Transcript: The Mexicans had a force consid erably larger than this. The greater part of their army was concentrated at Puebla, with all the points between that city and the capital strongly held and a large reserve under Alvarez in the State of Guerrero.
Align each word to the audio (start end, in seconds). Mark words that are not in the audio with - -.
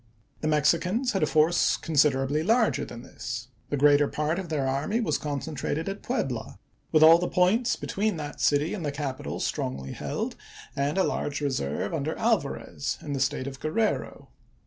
The 0.39 0.47
Mexicans 0.47 1.11
had 1.11 1.21
a 1.21 1.27
force 1.27 1.77
consid 1.77 2.13
erably 2.13 2.43
larger 2.43 2.83
than 2.85 3.03
this. 3.03 3.49
The 3.69 3.77
greater 3.77 4.07
part 4.07 4.39
of 4.39 4.49
their 4.49 4.67
army 4.67 4.99
was 4.99 5.19
concentrated 5.19 5.87
at 5.87 6.01
Puebla, 6.01 6.57
with 6.91 7.03
all 7.03 7.19
the 7.19 7.27
points 7.27 7.75
between 7.75 8.17
that 8.17 8.41
city 8.41 8.73
and 8.73 8.83
the 8.83 8.91
capital 8.91 9.39
strongly 9.39 9.91
held 9.91 10.35
and 10.75 10.97
a 10.97 11.03
large 11.03 11.39
reserve 11.39 11.93
under 11.93 12.17
Alvarez 12.17 12.97
in 13.01 13.13
the 13.13 13.19
State 13.19 13.45
of 13.45 13.59
Guerrero. 13.59 14.29